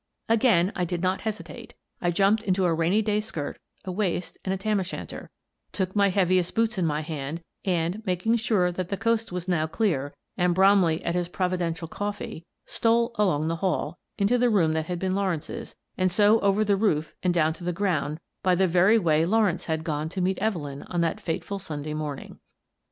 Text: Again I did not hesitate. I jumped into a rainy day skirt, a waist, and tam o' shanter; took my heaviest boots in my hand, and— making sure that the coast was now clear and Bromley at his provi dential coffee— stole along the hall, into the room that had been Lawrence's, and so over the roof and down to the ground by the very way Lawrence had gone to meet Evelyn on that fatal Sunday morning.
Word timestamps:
Again 0.27 0.71
I 0.75 0.83
did 0.83 1.03
not 1.03 1.21
hesitate. 1.21 1.75
I 2.01 2.09
jumped 2.09 2.41
into 2.41 2.65
a 2.65 2.73
rainy 2.73 3.03
day 3.03 3.21
skirt, 3.21 3.59
a 3.85 3.91
waist, 3.91 4.35
and 4.43 4.59
tam 4.59 4.79
o' 4.79 4.81
shanter; 4.81 5.29
took 5.73 5.95
my 5.95 6.09
heaviest 6.09 6.55
boots 6.55 6.79
in 6.79 6.87
my 6.87 7.01
hand, 7.01 7.43
and— 7.65 8.03
making 8.07 8.37
sure 8.37 8.71
that 8.71 8.89
the 8.89 8.97
coast 8.97 9.31
was 9.31 9.47
now 9.47 9.67
clear 9.67 10.11
and 10.37 10.55
Bromley 10.55 11.03
at 11.05 11.13
his 11.13 11.27
provi 11.27 11.57
dential 11.57 11.87
coffee— 11.87 12.47
stole 12.77 13.11
along 13.13 13.47
the 13.47 13.57
hall, 13.57 13.99
into 14.17 14.39
the 14.39 14.49
room 14.49 14.73
that 14.73 14.87
had 14.87 14.97
been 14.97 15.13
Lawrence's, 15.13 15.75
and 15.99 16.11
so 16.11 16.39
over 16.39 16.65
the 16.65 16.75
roof 16.75 17.13
and 17.21 17.31
down 17.31 17.53
to 17.53 17.63
the 17.63 17.71
ground 17.71 18.19
by 18.41 18.55
the 18.55 18.65
very 18.67 18.97
way 18.97 19.23
Lawrence 19.23 19.65
had 19.65 19.83
gone 19.83 20.09
to 20.09 20.19
meet 20.19 20.39
Evelyn 20.39 20.81
on 20.87 21.01
that 21.01 21.21
fatal 21.21 21.59
Sunday 21.59 21.93
morning. 21.93 22.39